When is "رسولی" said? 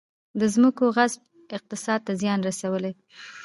2.49-2.93